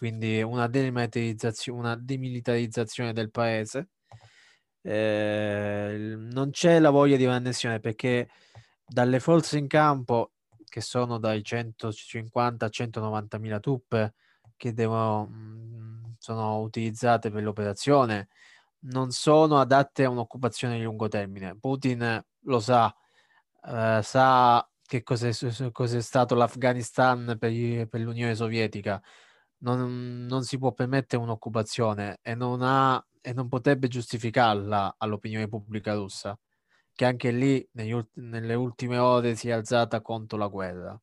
quindi 0.00 0.40
una 0.40 0.66
demilitarizzazione, 0.66 1.78
una 1.78 1.94
demilitarizzazione 1.94 3.12
del 3.12 3.30
paese. 3.30 3.90
Eh, 4.80 6.14
non 6.16 6.48
c'è 6.52 6.78
la 6.78 6.88
voglia 6.88 7.18
di 7.18 7.26
un'annessione 7.26 7.80
perché 7.80 8.30
dalle 8.86 9.20
forze 9.20 9.58
in 9.58 9.66
campo, 9.66 10.32
che 10.70 10.80
sono 10.80 11.18
dai 11.18 11.44
150 11.44 12.64
a 12.64 12.68
190 12.70 13.38
mila 13.38 13.60
truppe 13.60 14.14
che 14.56 14.72
devono, 14.72 15.28
mm, 15.30 16.04
sono 16.18 16.60
utilizzate 16.60 17.30
per 17.30 17.42
l'operazione, 17.42 18.28
non 18.84 19.10
sono 19.10 19.60
adatte 19.60 20.04
a 20.04 20.08
un'occupazione 20.08 20.78
di 20.78 20.82
lungo 20.82 21.08
termine. 21.08 21.58
Putin 21.60 22.24
lo 22.44 22.60
sa, 22.60 22.94
eh, 23.66 24.00
sa 24.02 24.66
che 24.82 25.02
cos'è, 25.02 25.30
cos'è 25.72 26.00
stato 26.00 26.34
l'Afghanistan 26.34 27.36
per, 27.38 27.86
per 27.86 28.00
l'Unione 28.00 28.34
Sovietica 28.34 29.02
non, 29.60 30.26
non 30.28 30.42
si 30.42 30.58
può 30.58 30.72
permettere 30.72 31.22
un'occupazione 31.22 32.18
e 32.22 32.34
non, 32.34 32.60
ha, 32.62 33.04
e 33.20 33.32
non 33.32 33.48
potrebbe 33.48 33.88
giustificarla 33.88 34.96
all'opinione 34.98 35.48
pubblica 35.48 35.94
russa, 35.94 36.38
che 36.94 37.04
anche 37.04 37.30
lì 37.30 37.66
negli, 37.72 37.98
nelle 38.14 38.54
ultime 38.54 38.98
ore 38.98 39.34
si 39.34 39.48
è 39.48 39.52
alzata 39.52 40.00
contro 40.00 40.38
la 40.38 40.48
guerra. 40.48 41.00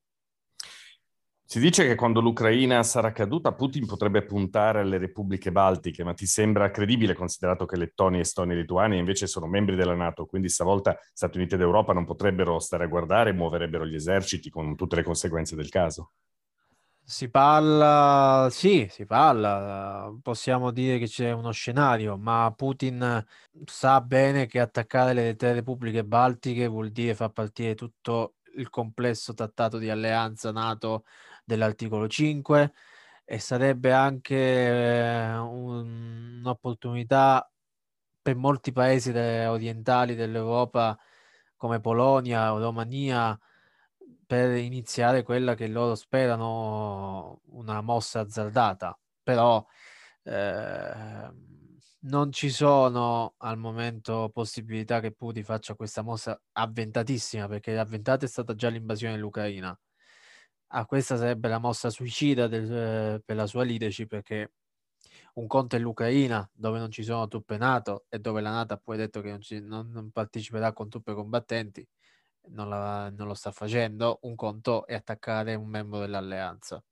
Si 1.49 1.61
dice 1.61 1.87
che 1.87 1.95
quando 1.95 2.19
l'Ucraina 2.19 2.83
sarà 2.83 3.13
caduta 3.13 3.53
Putin 3.53 3.85
potrebbe 3.85 4.25
puntare 4.25 4.81
alle 4.81 4.97
repubbliche 4.97 5.49
baltiche, 5.49 6.03
ma 6.03 6.13
ti 6.13 6.25
sembra 6.25 6.71
credibile 6.71 7.13
considerato 7.13 7.65
che 7.65 7.77
Lettonia, 7.77 8.19
Estonia 8.19 8.53
e 8.53 8.59
Lituania 8.59 8.99
invece 8.99 9.27
sono 9.27 9.47
membri 9.47 9.77
della 9.77 9.95
Nato, 9.95 10.25
quindi 10.25 10.49
stavolta 10.49 10.99
Stati 11.13 11.37
Uniti 11.37 11.55
ed 11.55 11.61
Europa 11.61 11.93
non 11.93 12.03
potrebbero 12.03 12.59
stare 12.59 12.83
a 12.83 12.87
guardare 12.87 13.29
e 13.29 13.33
muoverebbero 13.33 13.85
gli 13.85 13.95
eserciti 13.95 14.49
con 14.49 14.75
tutte 14.75 14.97
le 14.97 15.03
conseguenze 15.03 15.55
del 15.55 15.69
caso? 15.69 16.11
Si 17.09 17.29
parla, 17.29 18.49
sì, 18.51 18.85
si 18.89 19.05
parla, 19.05 20.13
possiamo 20.21 20.71
dire 20.71 20.97
che 20.99 21.05
c'è 21.07 21.31
uno 21.31 21.51
scenario, 21.51 22.17
ma 22.17 22.51
Putin 22.53 23.25
sa 23.63 24.01
bene 24.01 24.45
che 24.45 24.59
attaccare 24.59 25.13
le 25.13 25.35
tre 25.37 25.53
repubbliche 25.53 26.03
baltiche 26.03 26.67
vuol 26.67 26.89
dire 26.91 27.15
far 27.15 27.31
partire 27.31 27.75
tutto 27.75 28.35
il 28.57 28.69
complesso 28.69 29.33
trattato 29.33 29.77
di 29.77 29.89
alleanza 29.89 30.51
NATO 30.51 31.05
dell'articolo 31.45 32.09
5 32.09 32.73
e 33.23 33.39
sarebbe 33.39 33.93
anche 33.93 34.35
eh, 34.35 35.37
un, 35.37 36.39
un'opportunità 36.41 37.49
per 38.21 38.35
molti 38.35 38.73
paesi 38.73 39.11
orientali 39.11 40.13
dell'Europa 40.15 40.97
come 41.55 41.79
Polonia 41.79 42.49
Romania 42.49 43.37
per 44.27 44.57
iniziare 44.57 45.23
quella 45.23 45.55
che 45.55 45.67
loro 45.67 45.95
sperano 45.95 47.41
una 47.51 47.81
mossa 47.81 48.19
azzardata, 48.21 48.99
però 49.23 49.65
eh, 50.23 51.31
non 52.01 52.31
ci 52.31 52.49
sono 52.49 53.35
al 53.37 53.57
momento 53.57 54.29
possibilità 54.33 54.99
che 54.99 55.13
Putin 55.13 55.43
faccia 55.43 55.75
questa 55.75 56.01
mossa 56.01 56.39
avventatissima, 56.53 57.47
perché 57.47 57.73
l'avventata 57.73 58.25
è 58.25 58.27
stata 58.27 58.53
già 58.55 58.69
l'invasione 58.69 59.15
dell'Ucraina. 59.15 59.77
Ah, 60.71 60.85
questa 60.85 61.15
sarebbe 61.17 61.47
la 61.47 61.59
mossa 61.59 61.89
suicida 61.89 62.47
del, 62.47 62.71
eh, 62.71 63.21
per 63.23 63.35
la 63.37 63.47
sua 63.47 63.63
leadership, 63.63 64.09
perché 64.09 64.51
un 65.35 65.47
conto 65.47 65.75
è 65.77 65.79
l'Ucraina, 65.79 66.49
dove 66.53 66.79
non 66.79 66.91
ci 66.91 67.03
sono 67.03 67.27
truppe 67.27 67.57
NATO 67.57 68.05
e 68.09 68.19
dove 68.19 68.41
la 68.41 68.51
NATO 68.51 68.73
ha 68.73 68.77
poi 68.83 68.97
detto 68.97 69.21
che 69.21 69.29
non, 69.29 69.41
ci, 69.41 69.61
non, 69.61 69.89
non 69.91 70.11
parteciperà 70.11 70.73
con 70.73 70.89
truppe 70.89 71.13
combattenti 71.13 71.87
non, 72.49 72.69
la, 72.69 73.09
non 73.09 73.27
lo 73.27 73.33
sta 73.33 73.51
facendo, 73.51 74.19
un 74.23 74.35
conto 74.35 74.85
è 74.85 74.93
attaccare 74.93 75.55
un 75.55 75.67
membro 75.67 75.99
dell'alleanza. 75.99 76.83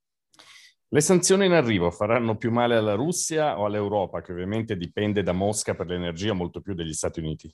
Le 0.88 1.00
sanzioni 1.00 1.46
in 1.46 1.52
arrivo 1.52 1.90
faranno 1.90 2.36
più 2.36 2.52
male 2.52 2.76
alla 2.76 2.94
Russia 2.94 3.58
o 3.58 3.64
all'Europa, 3.64 4.20
che 4.20 4.32
ovviamente 4.32 4.76
dipende 4.76 5.22
da 5.22 5.32
Mosca 5.32 5.74
per 5.74 5.88
l'energia 5.88 6.32
molto 6.32 6.60
più 6.60 6.74
degli 6.74 6.92
Stati 6.92 7.18
Uniti? 7.20 7.52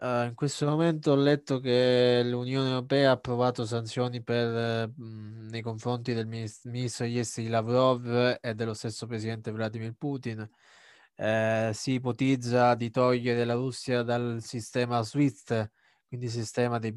Uh, 0.00 0.24
in 0.24 0.32
questo 0.34 0.66
momento 0.66 1.10
ho 1.12 1.16
letto 1.16 1.60
che 1.60 2.22
l'Unione 2.24 2.68
Europea 2.68 3.10
ha 3.10 3.12
approvato 3.12 3.66
sanzioni 3.66 4.22
per, 4.22 4.88
uh, 4.88 4.92
nei 4.96 5.60
confronti 5.60 6.14
del 6.14 6.26
ministro, 6.26 6.70
ministro 6.70 7.04
degli 7.04 7.18
esteri 7.18 7.48
Lavrov 7.48 8.38
e 8.40 8.54
dello 8.54 8.72
stesso 8.72 9.06
presidente 9.06 9.50
Vladimir 9.50 9.92
Putin. 9.92 10.48
Uh, 11.14 11.72
si 11.72 11.92
ipotizza 11.92 12.74
di 12.74 12.90
togliere 12.90 13.44
la 13.44 13.54
Russia 13.54 14.02
dal 14.02 14.38
sistema 14.40 15.02
SWIFT, 15.02 15.70
quindi 16.12 16.28
sistema 16.28 16.78
dei, 16.78 16.92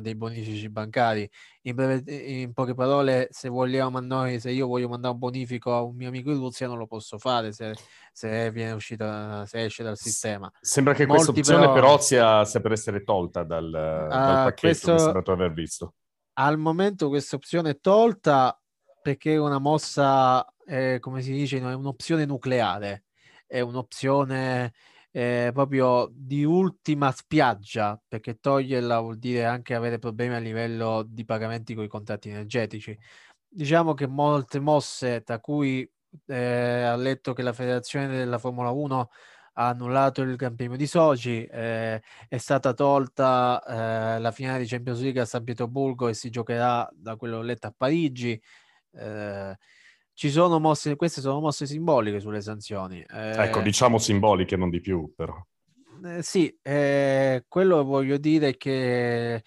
dei 0.00 0.14
bonifici 0.14 0.68
bancari. 0.68 1.28
In, 1.62 1.74
breve, 1.74 2.12
in, 2.12 2.52
poche 2.52 2.72
parole, 2.72 3.26
se 3.32 3.48
vogliamo 3.48 3.98
noi, 3.98 4.38
se 4.38 4.52
io 4.52 4.68
voglio 4.68 4.88
mandare 4.88 5.12
un 5.12 5.18
bonifico 5.18 5.74
a 5.74 5.82
un 5.82 5.96
mio 5.96 6.06
amico 6.06 6.30
in 6.30 6.36
Russia, 6.36 6.68
non 6.68 6.78
lo 6.78 6.86
posso 6.86 7.18
fare 7.18 7.50
se, 7.50 7.74
se 8.12 8.48
viene 8.52 8.70
uscita, 8.70 9.44
se 9.44 9.64
esce 9.64 9.82
dal 9.82 9.96
sistema. 9.96 10.48
Sembra 10.60 10.94
che 10.94 11.06
questa 11.06 11.32
opzione 11.32 11.62
però, 11.62 11.72
però 11.72 12.00
sia, 12.00 12.44
sia, 12.44 12.60
per 12.60 12.70
essere 12.70 13.02
tolta 13.02 13.42
dal, 13.42 13.66
uh, 13.66 13.70
dal 13.70 14.08
pacchetto 14.08 14.60
questo, 14.60 14.92
che 14.92 14.98
sembra 15.00 15.22
tu 15.22 15.30
aver 15.32 15.52
visto. 15.52 15.94
Al 16.34 16.56
momento 16.56 17.08
questa 17.08 17.34
opzione 17.34 17.70
è 17.70 17.80
tolta 17.80 18.56
perché 19.02 19.32
è 19.32 19.38
una 19.38 19.58
mossa, 19.58 20.46
eh, 20.64 20.98
come 21.00 21.22
si 21.22 21.32
dice, 21.32 21.58
è 21.58 21.74
un'opzione 21.74 22.24
nucleare, 22.24 23.06
è 23.48 23.58
un'opzione 23.58 24.72
eh, 25.12 25.50
proprio 25.52 26.08
di 26.12 26.44
ultima 26.44 27.10
spiaggia, 27.12 28.00
perché 28.06 28.38
toglierla 28.40 29.00
vuol 29.00 29.18
dire 29.18 29.44
anche 29.44 29.74
avere 29.74 29.98
problemi 29.98 30.34
a 30.34 30.38
livello 30.38 31.02
di 31.06 31.24
pagamenti 31.24 31.74
con 31.74 31.84
i 31.84 31.88
contratti 31.88 32.28
energetici. 32.30 32.96
Diciamo 33.48 33.94
che 33.94 34.06
molte 34.06 34.60
mosse, 34.60 35.22
tra 35.22 35.40
cui 35.40 35.88
eh, 36.26 36.82
ha 36.82 36.96
letto 36.96 37.32
che 37.32 37.42
la 37.42 37.52
federazione 37.52 38.08
della 38.08 38.38
Formula 38.38 38.70
1 38.70 39.10
ha 39.54 39.68
annullato 39.68 40.22
il 40.22 40.36
Gran 40.36 40.54
Premio 40.54 40.76
di 40.76 40.86
Sochi, 40.86 41.44
eh, 41.44 42.00
è 42.28 42.36
stata 42.38 42.72
tolta 42.72 43.62
eh, 44.16 44.20
la 44.20 44.30
finale 44.30 44.60
di 44.60 44.66
Champions 44.68 45.00
League 45.00 45.20
a 45.20 45.24
San 45.24 45.44
Pietroburgo 45.44 46.08
e 46.08 46.14
si 46.14 46.30
giocherà 46.30 46.88
da 46.92 47.16
quello 47.16 47.42
letto 47.42 47.66
a 47.66 47.74
Parigi. 47.76 48.40
Eh, 48.92 49.56
ci 50.20 50.30
sono 50.30 50.60
mosse, 50.60 50.96
queste 50.96 51.22
sono 51.22 51.40
mosse 51.40 51.64
simboliche 51.64 52.20
sulle 52.20 52.42
sanzioni. 52.42 53.00
Eh, 53.00 53.42
ecco, 53.42 53.62
diciamo 53.62 53.96
simboliche, 53.96 54.54
non 54.54 54.68
di 54.68 54.78
più, 54.78 55.14
però. 55.16 55.34
Eh, 56.04 56.22
sì, 56.22 56.54
eh, 56.60 57.46
quello 57.48 57.82
voglio 57.84 58.18
dire 58.18 58.58
che 58.58 59.42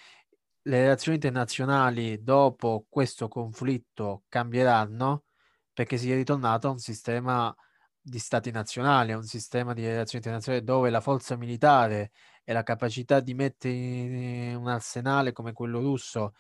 le 0.64 0.82
relazioni 0.82 1.18
internazionali 1.18 2.24
dopo 2.24 2.88
questo 2.90 3.28
conflitto 3.28 4.24
cambieranno 4.28 5.26
perché 5.72 5.98
si 5.98 6.12
è 6.12 6.16
ritornato 6.16 6.70
a 6.70 6.72
un 6.72 6.80
sistema 6.80 7.56
di 8.02 8.18
stati 8.18 8.50
nazionali, 8.50 9.12
a 9.12 9.18
un 9.18 9.26
sistema 9.26 9.74
di 9.74 9.86
relazioni 9.86 10.26
internazionali 10.26 10.66
dove 10.66 10.90
la 10.90 11.02
forza 11.02 11.38
militare 11.38 12.10
e 12.44 12.52
la 12.52 12.64
capacità 12.64 13.20
di 13.20 13.36
mettere 13.36 14.56
un 14.56 14.68
arsenale 14.68 15.34
come 15.34 15.54
quello 15.54 15.80
russo 15.80 16.34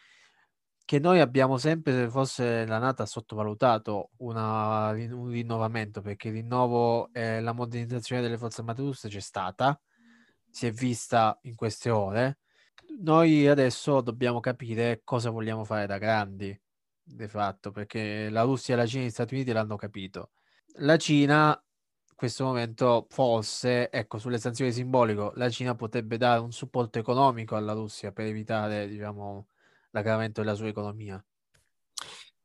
che 0.85 0.99
noi 0.99 1.19
abbiamo 1.19 1.57
sempre, 1.57 2.09
forse 2.09 2.65
la 2.65 2.77
Nata 2.77 3.05
sottovalutato 3.05 4.11
una, 4.17 4.89
un 4.89 5.29
rinnovamento 5.29 6.01
perché 6.01 6.27
il 6.27 6.35
rinnovo 6.35 7.11
e 7.13 7.39
la 7.39 7.53
modernizzazione 7.53 8.21
delle 8.21 8.37
forze 8.37 8.61
armate 8.61 8.81
russe 8.81 9.07
c'è 9.07 9.19
stata, 9.19 9.79
si 10.49 10.67
è 10.67 10.71
vista 10.71 11.37
in 11.43 11.55
queste 11.55 11.89
ore. 11.89 12.39
Noi 12.99 13.47
adesso 13.47 14.01
dobbiamo 14.01 14.39
capire 14.39 15.01
cosa 15.03 15.29
vogliamo 15.29 15.63
fare 15.63 15.87
da 15.87 15.97
grandi, 15.97 16.59
di 17.01 17.27
fatto, 17.27 17.71
perché 17.71 18.29
la 18.29 18.43
Russia, 18.43 18.75
la 18.75 18.85
Cina 18.85 19.03
e 19.03 19.07
gli 19.07 19.09
Stati 19.09 19.33
Uniti 19.35 19.51
l'hanno 19.51 19.75
capito. 19.77 20.31
La 20.77 20.97
Cina 20.97 21.57
in 22.09 22.15
questo 22.15 22.43
momento 22.45 23.07
forse, 23.09 23.89
ecco, 23.91 24.17
sulle 24.17 24.37
sanzioni 24.37 24.71
simboliche, 24.71 25.31
la 25.35 25.49
Cina 25.49 25.75
potrebbe 25.75 26.17
dare 26.17 26.39
un 26.41 26.51
supporto 26.51 26.99
economico 26.99 27.55
alla 27.55 27.73
Russia 27.73 28.11
per 28.11 28.25
evitare, 28.27 28.87
diciamo, 28.87 29.47
l'aggravamento 29.93 30.41
della 30.41 30.55
sua 30.55 30.67
economia. 30.67 31.23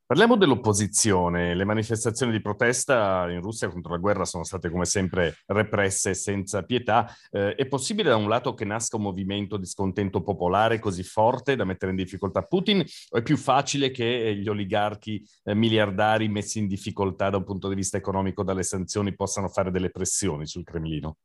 Parliamo 0.09 0.39
dell'opposizione. 0.39 1.55
Le 1.55 1.67
manifestazioni 1.67 2.33
di 2.33 2.41
protesta 2.41 3.31
in 3.31 3.43
Russia 3.43 3.69
contro 3.69 3.93
la 3.93 3.99
guerra 3.99 4.25
sono 4.25 4.43
state 4.43 4.71
come 4.71 4.87
sempre 4.87 5.37
represse 5.45 6.15
senza 6.15 6.63
pietà. 6.63 7.15
Eh, 7.31 7.55
è 7.55 7.67
possibile 7.67 8.09
da 8.09 8.17
un 8.17 8.27
lato 8.27 8.55
che 8.55 8.65
nasca 8.65 8.97
un 8.97 9.03
movimento 9.03 9.59
di 9.59 9.67
scontento 9.67 10.23
popolare 10.23 10.79
così 10.79 11.03
forte 11.03 11.57
da 11.57 11.65
mettere 11.65 11.91
in 11.91 11.99
difficoltà 11.99 12.41
Putin 12.41 12.83
o 13.11 13.19
è 13.19 13.23
più 13.23 13.37
facile 13.37 13.91
che 13.91 14.35
gli 14.35 14.49
oligarchi 14.49 15.23
eh, 15.45 15.55
miliardari 15.55 16.27
messi 16.29 16.59
in 16.59 16.69
difficoltà 16.69 17.29
da 17.29 17.37
un 17.37 17.45
punto 17.45 17.69
di 17.69 17.75
vista 17.75 17.99
economico 17.99 18.43
dalle 18.43 18.63
sanzioni 18.63 19.15
possano 19.15 19.49
fare 19.49 19.71
delle 19.71 19.91
pressioni 19.91 20.47
sul 20.47 20.65
Cremlino? 20.65 21.19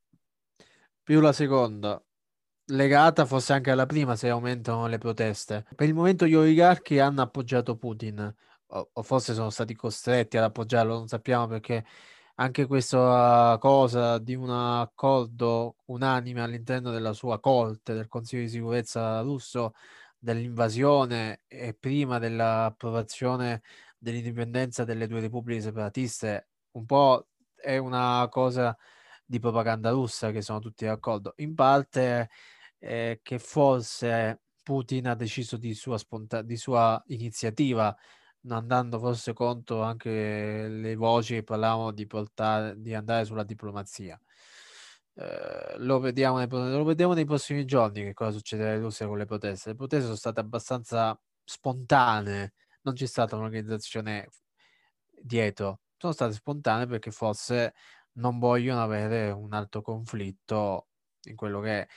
Più 1.01 1.21
la 1.21 1.31
seconda 1.31 2.03
legata 2.67 3.25
forse 3.25 3.53
anche 3.53 3.71
alla 3.71 3.85
prima 3.85 4.15
se 4.15 4.29
aumentano 4.29 4.87
le 4.87 4.97
proteste. 4.97 5.65
Per 5.75 5.87
il 5.87 5.93
momento 5.93 6.25
gli 6.25 6.35
oligarchi 6.35 6.99
hanno 6.99 7.21
appoggiato 7.21 7.77
Putin 7.77 8.33
o, 8.67 8.89
o 8.93 9.03
forse 9.03 9.33
sono 9.33 9.49
stati 9.49 9.75
costretti 9.75 10.37
ad 10.37 10.43
appoggiarlo, 10.43 10.93
non 10.93 11.07
sappiamo 11.07 11.47
perché 11.47 11.85
anche 12.35 12.65
questa 12.65 13.57
cosa 13.59 14.17
di 14.17 14.35
un 14.35 14.49
accordo 14.49 15.75
unanime 15.85 16.41
all'interno 16.41 16.91
della 16.91 17.13
sua 17.13 17.39
corte, 17.39 17.93
del 17.93 18.07
Consiglio 18.07 18.43
di 18.43 18.49
sicurezza 18.49 19.21
russo, 19.21 19.73
dell'invasione 20.17 21.41
e 21.47 21.75
prima 21.79 22.17
dell'approvazione 22.17 23.61
dell'indipendenza 23.97 24.83
delle 24.83 25.07
due 25.07 25.19
repubbliche 25.19 25.61
separatiste, 25.61 26.47
un 26.71 26.85
po' 26.85 27.27
è 27.55 27.77
una 27.77 28.27
cosa 28.31 28.75
di 29.25 29.39
propaganda 29.39 29.91
russa 29.91 30.31
che 30.31 30.41
sono 30.41 30.59
tutti 30.59 30.85
d'accordo. 30.85 31.33
In 31.37 31.55
parte 31.55 32.29
eh, 32.83 33.19
che 33.23 33.39
forse 33.39 34.41
Putin 34.61 35.07
ha 35.07 35.15
deciso 35.15 35.57
di 35.57 35.73
sua, 35.73 35.97
sponta- 35.97 36.41
di 36.41 36.57
sua 36.57 37.01
iniziativa 37.07 37.95
non 38.41 38.67
dando 38.67 38.99
forse 38.99 39.33
conto 39.33 39.81
anche 39.81 40.67
le 40.67 40.95
voci 40.95 41.35
che 41.35 41.43
parlavano 41.43 41.91
di, 41.91 42.05
portare, 42.07 42.75
di 42.77 42.93
andare 42.93 43.25
sulla 43.25 43.43
diplomazia. 43.43 44.19
Eh, 45.15 45.75
lo, 45.77 45.99
vediamo 45.99 46.37
nei, 46.37 46.47
lo 46.49 46.83
vediamo 46.83 47.13
nei 47.13 47.25
prossimi 47.25 47.65
giorni 47.65 48.03
che 48.03 48.13
cosa 48.13 48.31
succederà 48.31 48.73
in 48.73 48.81
Russia 48.81 49.07
con 49.07 49.17
le 49.17 49.25
proteste. 49.25 49.69
Le 49.69 49.75
proteste 49.75 50.05
sono 50.05 50.17
state 50.17 50.39
abbastanza 50.41 51.17
spontanee, 51.43 52.53
non 52.81 52.93
c'è 52.95 53.05
stata 53.05 53.35
un'organizzazione 53.37 54.29
dietro, 55.21 55.81
sono 55.97 56.13
state 56.13 56.33
spontanee 56.33 56.87
perché 56.87 57.11
forse 57.11 57.73
non 58.13 58.39
vogliono 58.39 58.83
avere 58.83 59.31
un 59.31 59.53
altro 59.53 59.81
conflitto 59.81 60.87
in 61.23 61.35
quello 61.35 61.61
che 61.61 61.81
è. 61.81 61.87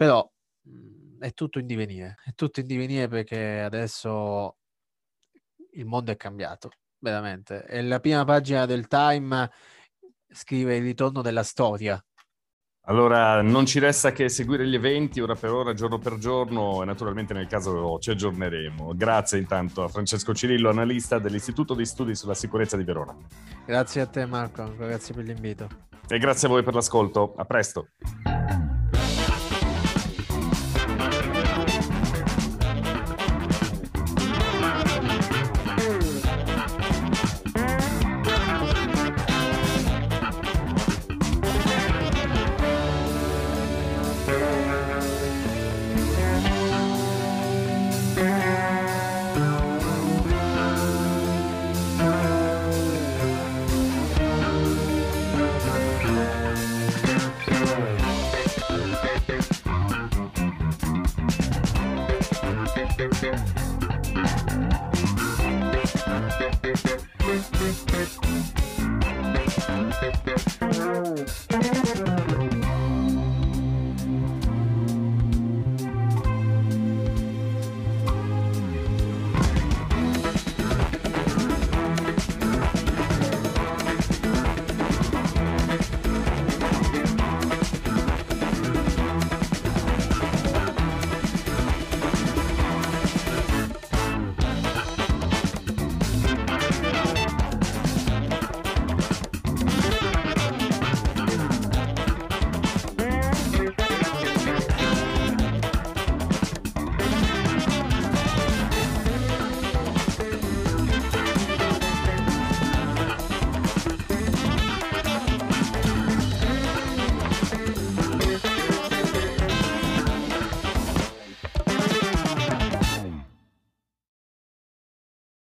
Però 0.00 0.26
mh, 0.62 1.18
è 1.18 1.34
tutto 1.34 1.58
in 1.58 1.66
divenire, 1.66 2.14
è 2.24 2.32
tutto 2.34 2.60
in 2.60 2.66
divenire 2.66 3.06
perché 3.06 3.60
adesso 3.60 4.56
il 5.72 5.84
mondo 5.84 6.10
è 6.10 6.16
cambiato, 6.16 6.70
veramente. 7.00 7.66
E 7.66 7.82
la 7.82 8.00
prima 8.00 8.24
pagina 8.24 8.64
del 8.64 8.86
Time 8.86 9.50
scrive 10.26 10.76
il 10.76 10.84
ritorno 10.84 11.20
della 11.20 11.42
storia. 11.42 12.02
Allora, 12.86 13.42
non 13.42 13.66
ci 13.66 13.78
resta 13.78 14.10
che 14.10 14.30
seguire 14.30 14.66
gli 14.66 14.74
eventi 14.74 15.20
ora 15.20 15.34
per 15.34 15.50
ora, 15.50 15.74
giorno 15.74 15.98
per 15.98 16.16
giorno 16.16 16.80
e 16.80 16.86
naturalmente 16.86 17.34
nel 17.34 17.46
caso 17.46 17.98
ci 17.98 18.08
aggiorneremo. 18.08 18.94
Grazie 18.96 19.38
intanto 19.38 19.82
a 19.82 19.88
Francesco 19.88 20.32
Cirillo, 20.32 20.70
analista 20.70 21.18
dell'Istituto 21.18 21.74
di 21.74 21.84
Studi 21.84 22.14
sulla 22.14 22.32
Sicurezza 22.32 22.78
di 22.78 22.84
Verona. 22.84 23.14
Grazie 23.66 24.00
a 24.00 24.06
te 24.06 24.24
Marco, 24.24 24.74
grazie 24.78 25.12
per 25.12 25.24
l'invito. 25.24 25.68
E 26.08 26.18
grazie 26.18 26.48
a 26.48 26.50
voi 26.52 26.62
per 26.62 26.72
l'ascolto. 26.72 27.34
A 27.36 27.44
presto. 27.44 27.88